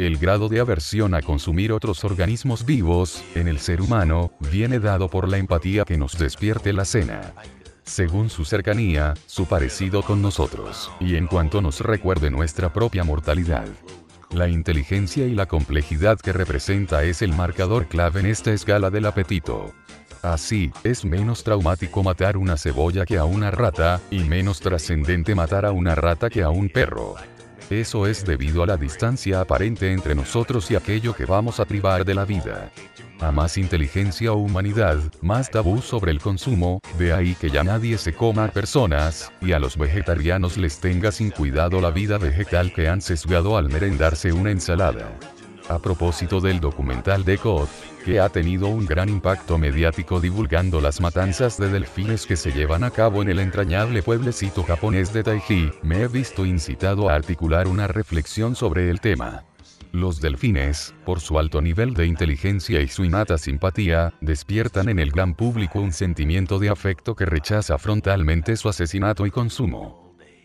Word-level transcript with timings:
El 0.00 0.16
grado 0.16 0.48
de 0.48 0.60
aversión 0.60 1.14
a 1.14 1.20
consumir 1.20 1.72
otros 1.72 2.04
organismos 2.04 2.64
vivos, 2.64 3.22
en 3.34 3.48
el 3.48 3.58
ser 3.58 3.82
humano, 3.82 4.32
viene 4.50 4.80
dado 4.80 5.10
por 5.10 5.28
la 5.28 5.36
empatía 5.36 5.84
que 5.84 5.98
nos 5.98 6.18
despierte 6.18 6.72
la 6.72 6.86
cena 6.86 7.34
según 7.90 8.30
su 8.30 8.44
cercanía, 8.44 9.14
su 9.26 9.46
parecido 9.46 10.02
con 10.02 10.22
nosotros, 10.22 10.90
y 11.00 11.16
en 11.16 11.26
cuanto 11.26 11.60
nos 11.60 11.80
recuerde 11.80 12.30
nuestra 12.30 12.72
propia 12.72 13.04
mortalidad. 13.04 13.66
La 14.30 14.48
inteligencia 14.48 15.26
y 15.26 15.34
la 15.34 15.46
complejidad 15.46 16.18
que 16.18 16.32
representa 16.32 17.02
es 17.02 17.20
el 17.20 17.34
marcador 17.34 17.88
clave 17.88 18.20
en 18.20 18.26
esta 18.26 18.52
escala 18.52 18.90
del 18.90 19.06
apetito. 19.06 19.74
Así, 20.22 20.70
es 20.84 21.04
menos 21.04 21.42
traumático 21.42 22.02
matar 22.02 22.36
una 22.36 22.56
cebolla 22.56 23.04
que 23.04 23.18
a 23.18 23.24
una 23.24 23.50
rata, 23.50 24.00
y 24.10 24.20
menos 24.20 24.60
trascendente 24.60 25.34
matar 25.34 25.66
a 25.66 25.72
una 25.72 25.94
rata 25.94 26.30
que 26.30 26.42
a 26.42 26.50
un 26.50 26.68
perro. 26.68 27.16
Eso 27.70 28.08
es 28.08 28.24
debido 28.24 28.64
a 28.64 28.66
la 28.66 28.76
distancia 28.76 29.40
aparente 29.40 29.92
entre 29.92 30.16
nosotros 30.16 30.68
y 30.72 30.74
aquello 30.74 31.14
que 31.14 31.24
vamos 31.24 31.60
a 31.60 31.64
privar 31.64 32.04
de 32.04 32.14
la 32.14 32.24
vida. 32.24 32.72
A 33.20 33.30
más 33.30 33.56
inteligencia 33.56 34.32
o 34.32 34.38
humanidad, 34.38 34.98
más 35.22 35.50
tabú 35.50 35.80
sobre 35.80 36.10
el 36.10 36.20
consumo, 36.20 36.80
de 36.98 37.12
ahí 37.12 37.36
que 37.36 37.48
ya 37.48 37.62
nadie 37.62 37.96
se 37.96 38.12
coma 38.12 38.46
a 38.46 38.50
personas, 38.50 39.30
y 39.40 39.52
a 39.52 39.60
los 39.60 39.76
vegetarianos 39.76 40.56
les 40.56 40.80
tenga 40.80 41.12
sin 41.12 41.30
cuidado 41.30 41.80
la 41.80 41.92
vida 41.92 42.18
vegetal 42.18 42.72
que 42.72 42.88
han 42.88 43.00
sesgado 43.00 43.56
al 43.56 43.68
merendarse 43.68 44.32
una 44.32 44.50
ensalada. 44.50 45.16
A 45.70 45.78
propósito 45.78 46.40
del 46.40 46.58
documental 46.58 47.24
de 47.24 47.38
Koth, 47.38 47.70
que 48.04 48.18
ha 48.18 48.28
tenido 48.28 48.66
un 48.66 48.86
gran 48.86 49.08
impacto 49.08 49.56
mediático 49.56 50.18
divulgando 50.18 50.80
las 50.80 51.00
matanzas 51.00 51.58
de 51.58 51.68
delfines 51.68 52.26
que 52.26 52.34
se 52.34 52.50
llevan 52.50 52.82
a 52.82 52.90
cabo 52.90 53.22
en 53.22 53.28
el 53.28 53.38
entrañable 53.38 54.02
pueblecito 54.02 54.64
japonés 54.64 55.12
de 55.12 55.22
Taiji, 55.22 55.70
me 55.82 56.02
he 56.02 56.08
visto 56.08 56.44
incitado 56.44 57.08
a 57.08 57.14
articular 57.14 57.68
una 57.68 57.86
reflexión 57.86 58.56
sobre 58.56 58.90
el 58.90 59.00
tema. 59.00 59.44
Los 59.92 60.20
delfines, 60.20 60.92
por 61.04 61.20
su 61.20 61.38
alto 61.38 61.62
nivel 61.62 61.94
de 61.94 62.06
inteligencia 62.06 62.80
y 62.80 62.88
su 62.88 63.04
innata 63.04 63.38
simpatía, 63.38 64.12
despiertan 64.20 64.88
en 64.88 64.98
el 64.98 65.12
gran 65.12 65.34
público 65.34 65.78
un 65.80 65.92
sentimiento 65.92 66.58
de 66.58 66.70
afecto 66.70 67.14
que 67.14 67.26
rechaza 67.26 67.78
frontalmente 67.78 68.56
su 68.56 68.68
asesinato 68.68 69.24
y 69.24 69.30
consumo. 69.30 69.99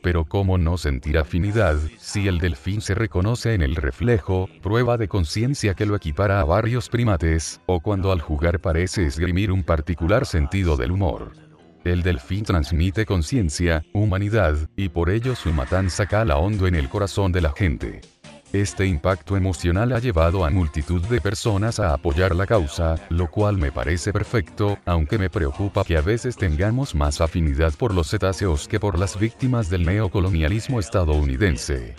Pero 0.05 0.23
¿cómo 0.23 0.59
no 0.59 0.77
sentir 0.77 1.17
afinidad, 1.17 1.79
si 1.97 2.27
el 2.27 2.37
delfín 2.37 2.79
se 2.79 2.93
reconoce 2.93 3.55
en 3.55 3.63
el 3.63 3.75
reflejo, 3.75 4.47
prueba 4.61 4.97
de 4.97 5.07
conciencia 5.07 5.73
que 5.73 5.87
lo 5.87 5.95
equipara 5.95 6.39
a 6.39 6.43
varios 6.43 6.89
primates, 6.89 7.59
o 7.65 7.79
cuando 7.79 8.11
al 8.11 8.21
jugar 8.21 8.59
parece 8.59 9.07
esgrimir 9.07 9.51
un 9.51 9.63
particular 9.63 10.27
sentido 10.27 10.77
del 10.77 10.91
humor? 10.91 11.31
El 11.83 12.03
delfín 12.03 12.43
transmite 12.43 13.07
conciencia, 13.07 13.83
humanidad, 13.93 14.69
y 14.75 14.89
por 14.89 15.09
ello 15.09 15.35
su 15.35 15.51
matanza 15.51 16.05
cala 16.05 16.37
hondo 16.37 16.67
en 16.67 16.75
el 16.75 16.87
corazón 16.87 17.31
de 17.31 17.41
la 17.41 17.51
gente. 17.53 18.01
Este 18.53 18.85
impacto 18.85 19.35
emocional 19.35 19.91
ha 19.91 19.99
llevado 19.99 20.45
a 20.45 20.49
multitud 20.49 21.01
de 21.05 21.19
personas 21.19 21.79
a 21.79 21.93
apoyar 21.93 22.35
la 22.35 22.45
causa, 22.45 22.95
lo 23.09 23.29
cual 23.29 23.57
me 23.57 23.71
parece 23.71 24.13
perfecto, 24.13 24.77
aunque 24.85 25.17
me 25.17 25.29
preocupa 25.29 25.83
que 25.83 25.97
a 25.97 26.01
veces 26.01 26.37
tengamos 26.37 26.95
más 26.95 27.19
afinidad 27.19 27.73
por 27.73 27.93
los 27.93 28.09
cetáceos 28.09 28.67
que 28.67 28.79
por 28.79 28.97
las 28.97 29.19
víctimas 29.19 29.69
del 29.69 29.85
neocolonialismo 29.85 30.79
estadounidense. 30.79 31.95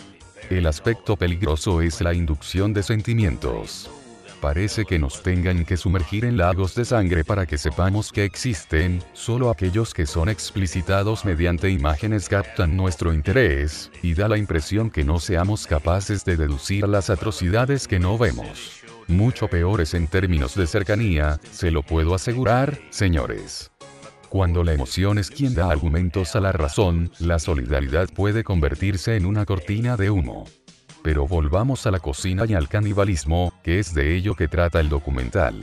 El 0.48 0.66
aspecto 0.66 1.16
peligroso 1.16 1.82
es 1.82 2.00
la 2.00 2.14
inducción 2.14 2.72
de 2.72 2.82
sentimientos 2.82 3.90
parece 4.40 4.84
que 4.84 4.98
nos 4.98 5.22
tengan 5.22 5.64
que 5.64 5.76
sumergir 5.76 6.24
en 6.24 6.36
lagos 6.36 6.74
de 6.74 6.84
sangre 6.84 7.24
para 7.24 7.46
que 7.46 7.58
sepamos 7.58 8.12
que 8.12 8.24
existen, 8.24 9.02
solo 9.12 9.50
aquellos 9.50 9.94
que 9.94 10.06
son 10.06 10.28
explicitados 10.28 11.24
mediante 11.24 11.70
imágenes 11.70 12.28
captan 12.28 12.76
nuestro 12.76 13.12
interés, 13.12 13.90
y 14.02 14.14
da 14.14 14.28
la 14.28 14.38
impresión 14.38 14.90
que 14.90 15.04
no 15.04 15.18
seamos 15.18 15.66
capaces 15.66 16.24
de 16.24 16.36
deducir 16.36 16.86
las 16.88 17.10
atrocidades 17.10 17.88
que 17.88 17.98
no 17.98 18.18
vemos. 18.18 18.82
Mucho 19.08 19.48
peores 19.48 19.94
en 19.94 20.08
términos 20.08 20.54
de 20.54 20.66
cercanía, 20.66 21.38
se 21.52 21.70
lo 21.70 21.82
puedo 21.82 22.14
asegurar, 22.14 22.78
señores. 22.90 23.70
Cuando 24.28 24.64
la 24.64 24.72
emoción 24.72 25.18
es 25.18 25.30
quien 25.30 25.54
da 25.54 25.70
argumentos 25.70 26.34
a 26.34 26.40
la 26.40 26.52
razón, 26.52 27.12
la 27.20 27.38
solidaridad 27.38 28.08
puede 28.08 28.42
convertirse 28.42 29.16
en 29.16 29.24
una 29.24 29.46
cortina 29.46 29.96
de 29.96 30.10
humo. 30.10 30.46
Pero 31.06 31.28
volvamos 31.28 31.86
a 31.86 31.92
la 31.92 32.00
cocina 32.00 32.46
y 32.48 32.54
al 32.54 32.68
canibalismo, 32.68 33.52
que 33.62 33.78
es 33.78 33.94
de 33.94 34.16
ello 34.16 34.34
que 34.34 34.48
trata 34.48 34.80
el 34.80 34.88
documental. 34.88 35.54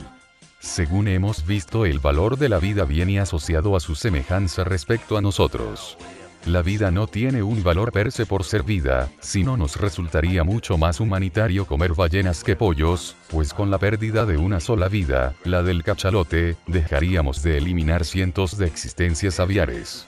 Según 0.58 1.06
hemos 1.06 1.46
visto, 1.46 1.84
el 1.84 1.98
valor 1.98 2.38
de 2.38 2.48
la 2.48 2.58
vida 2.58 2.86
viene 2.86 3.20
asociado 3.20 3.76
a 3.76 3.80
su 3.80 3.94
semejanza 3.94 4.64
respecto 4.64 5.18
a 5.18 5.20
nosotros. 5.20 5.98
La 6.46 6.62
vida 6.62 6.90
no 6.90 7.08
tiene 7.08 7.42
un 7.42 7.62
valor 7.62 7.92
per 7.92 8.10
se 8.10 8.24
por 8.24 8.44
ser 8.44 8.62
vida, 8.62 9.10
sino 9.20 9.58
nos 9.58 9.76
resultaría 9.76 10.44
mucho 10.44 10.78
más 10.78 10.98
humanitario 10.98 11.66
comer 11.66 11.92
ballenas 11.92 12.42
que 12.42 12.56
pollos, 12.56 13.14
pues 13.28 13.52
con 13.52 13.70
la 13.70 13.76
pérdida 13.76 14.24
de 14.24 14.38
una 14.38 14.60
sola 14.60 14.88
vida, 14.88 15.34
la 15.44 15.62
del 15.62 15.84
cachalote, 15.84 16.56
dejaríamos 16.66 17.42
de 17.42 17.58
eliminar 17.58 18.06
cientos 18.06 18.56
de 18.56 18.64
existencias 18.66 19.40
aviares 19.40 20.06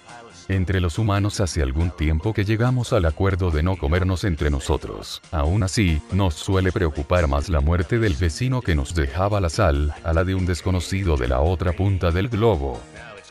entre 0.48 0.80
los 0.80 0.98
humanos 0.98 1.40
hace 1.40 1.62
algún 1.62 1.90
tiempo 1.90 2.32
que 2.32 2.44
llegamos 2.44 2.92
al 2.92 3.04
acuerdo 3.04 3.50
de 3.50 3.62
no 3.62 3.76
comernos 3.76 4.24
entre 4.24 4.50
nosotros. 4.50 5.20
Aún 5.30 5.62
así, 5.62 6.00
nos 6.12 6.34
suele 6.34 6.72
preocupar 6.72 7.26
más 7.28 7.48
la 7.48 7.60
muerte 7.60 7.98
del 7.98 8.14
vecino 8.14 8.60
que 8.60 8.74
nos 8.74 8.94
dejaba 8.94 9.40
la 9.40 9.48
sal, 9.48 9.94
a 10.04 10.12
la 10.12 10.24
de 10.24 10.34
un 10.34 10.46
desconocido 10.46 11.16
de 11.16 11.28
la 11.28 11.40
otra 11.40 11.72
punta 11.72 12.10
del 12.10 12.28
globo. 12.28 12.80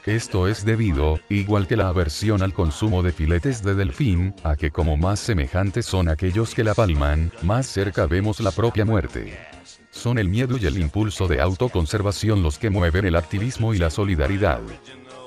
Esto 0.06 0.48
es 0.48 0.64
debido, 0.66 1.20
igual 1.30 1.68
que 1.68 1.76
la 1.76 1.88
aversión 1.88 2.44
al 2.44 2.54
consumo 2.54 3.02
de 3.02 3.12
filetes 3.12 3.64
de 3.64 3.74
delfín, 3.74 4.36
a 4.44 4.56
que 4.56 4.70
como 4.70 4.98
más 4.98 5.20
semejantes 5.20 5.88
son 5.88 6.10
aquellos 6.10 6.54
que 6.54 6.64
la 6.64 6.76
palman, 6.76 7.32
más 7.42 7.66
cerca 7.66 8.06
vemos 8.06 8.40
la 8.40 8.52
propia 8.52 8.86
muerte. 8.86 9.36
Son 9.90 10.20
el 10.20 10.30
miedo 10.30 10.58
y 10.58 10.66
el 10.68 10.78
impulso 10.78 11.28
de 11.28 11.42
autoconservación 11.42 12.44
los 12.44 12.60
que 12.60 12.70
mueven 12.70 13.06
el 13.06 13.16
activismo 13.16 13.74
y 13.74 13.80
la 13.80 13.90
solidaridad 13.90 14.62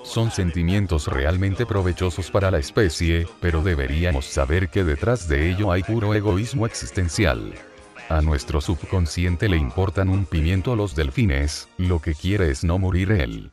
son 0.08 0.30
sentimientos 0.30 1.06
realmente 1.06 1.66
provechosos 1.66 2.30
para 2.30 2.50
la 2.50 2.58
especie, 2.58 3.26
pero 3.40 3.62
deberíamos 3.62 4.24
saber 4.24 4.70
que 4.70 4.82
detrás 4.82 5.28
de 5.28 5.50
ello 5.50 5.70
hay 5.70 5.82
puro 5.82 6.14
egoísmo 6.14 6.66
existencial. 6.66 7.52
A 8.08 8.22
nuestro 8.22 8.62
subconsciente 8.62 9.48
le 9.48 9.58
importan 9.58 10.08
un 10.08 10.24
pimiento 10.24 10.74
los 10.74 10.96
delfines, 10.96 11.68
lo 11.76 12.00
que 12.00 12.14
quiere 12.14 12.50
es 12.50 12.64
no 12.64 12.78
morir 12.78 13.12
él. 13.12 13.50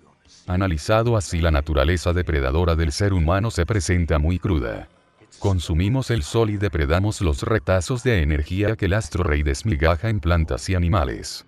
Analizado 0.47 1.17
así 1.17 1.41
la 1.41 1.51
naturaleza 1.51 2.13
depredadora 2.13 2.75
del 2.75 2.93
ser 2.93 3.13
humano 3.13 3.51
se 3.51 3.65
presenta 3.65 4.17
muy 4.17 4.39
cruda. 4.39 4.87
Consumimos 5.39 6.09
el 6.09 6.23
sol 6.23 6.49
y 6.49 6.57
depredamos 6.57 7.19
los 7.19 7.43
retazos 7.43 8.01
de 8.03 8.21
energía 8.21 8.77
que 8.77 8.85
el 8.85 8.93
astro 8.93 9.25
rey 9.25 9.43
desmigaja 9.43 10.09
en 10.09 10.21
plantas 10.21 10.69
y 10.69 10.75
animales 10.75 11.45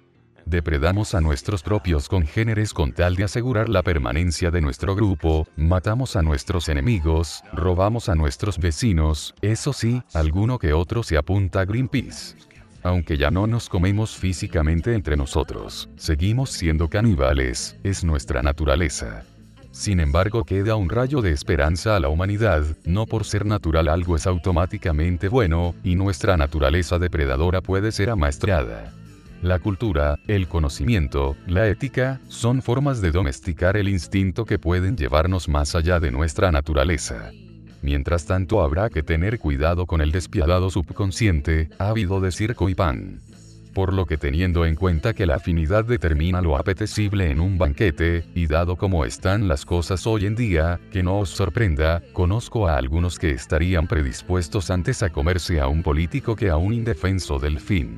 depredamos 0.50 1.13
a 1.13 1.22
nuestros 1.22 1.62
propios 1.62 2.08
congéneres 2.08 2.74
con 2.74 2.94
tal 2.94 3.16
de 3.16 3.25
asegurar 3.25 3.69
la 3.69 3.84
permanencia 3.84 4.50
de 4.52 4.62
nuestro 4.62 4.96
grupo, 4.96 5.47
matamos 5.56 6.16
a 6.16 6.22
nuestros 6.22 6.69
enemigos, 6.69 7.44
robamos 7.53 8.09
a 8.09 8.16
nuestros 8.16 8.58
vecinos, 8.58 9.35
eso 9.41 9.74
sí, 9.74 10.02
alguno 10.13 10.58
que 10.58 10.74
otro 10.74 11.03
se 11.03 11.18
apunta 11.18 11.62
a 11.62 11.66
Greenpeace. 11.66 12.35
Aunque 12.84 13.18
ya 13.18 13.31
no 13.31 13.47
nos 13.47 13.68
comemos 13.68 14.16
físicamente 14.16 14.94
entre 14.94 15.18
nosotros, 15.18 15.90
seguimos 15.97 16.52
siendo 16.52 16.88
caníbales, 16.88 17.75
es 17.84 18.03
nuestra 18.03 18.41
naturaleza. 18.41 19.24
Sin 19.72 20.00
embargo, 20.00 20.44
queda 20.44 20.75
un 20.75 20.90
rayo 20.90 21.22
de 21.22 21.31
esperanza 21.31 21.96
a 21.96 22.00
la 22.00 22.09
humanidad, 22.09 22.64
no 22.85 23.06
por 23.06 23.25
ser 23.25 23.46
natural 23.46 23.90
algo 23.90 24.16
es 24.16 24.25
automáticamente 24.25 25.28
bueno, 25.28 25.75
y 25.84 25.96
nuestra 25.96 26.38
naturaleza 26.38 26.97
depredadora 26.97 27.62
puede 27.62 27.91
ser 27.91 28.09
amaestrada. 28.09 28.94
La 29.44 29.59
cultura, 29.59 30.18
el 30.28 30.48
conocimiento, 30.48 31.38
la 31.46 31.68
ética, 31.68 32.20
son 32.28 32.64
formas 32.64 33.02
de 33.02 33.12
domesticar 33.12 33.78
el 33.78 33.88
instinto 33.88 34.46
que 34.46 34.58
pueden 34.58 34.98
llevarnos 34.98 35.48
más 35.48 35.75
allá 35.75 36.00
de 36.00 36.09
nuestra 36.09 36.52
naturaleza. 36.52 37.31
Mientras 37.84 38.26
tanto 38.26 38.64
habrá 38.64 38.90
que 38.90 39.03
tener 39.03 39.38
cuidado 39.38 39.86
con 39.86 40.02
el 40.02 40.11
despiadado 40.11 40.72
subconsciente, 40.72 41.70
ávido 41.78 42.20
de 42.20 42.32
circo 42.32 42.67
y 42.67 42.73
pan. 42.73 43.22
Por 43.76 43.94
lo 43.94 44.08
que 44.08 44.17
teniendo 44.17 44.66
en 44.66 44.73
cuenta 44.73 45.14
que 45.14 45.28
la 45.28 45.35
afinidad 45.35 45.85
determina 45.85 46.41
lo 46.41 46.58
apetecible 46.58 47.29
en 47.29 47.40
un 47.40 47.59
banquete, 47.59 48.26
y 48.34 48.47
dado 48.47 48.76
como 48.76 49.06
están 49.06 49.47
las 49.47 49.66
cosas 49.66 50.08
hoy 50.08 50.26
en 50.26 50.35
día, 50.35 50.79
que 50.91 51.03
no 51.03 51.20
os 51.20 51.29
sorprenda, 51.29 52.02
conozco 52.11 52.67
a 52.67 52.76
algunos 52.76 53.20
que 53.20 53.29
estarían 53.29 53.85
predispuestos 53.85 54.72
antes 54.72 55.03
a 55.03 55.11
comerse 55.11 55.59
a 55.59 55.67
un 55.67 55.84
político 55.84 56.35
que 56.35 56.50
a 56.50 56.58
un 56.58 56.73
indefenso 56.73 57.38
del 57.38 57.59
fin. 57.59 57.97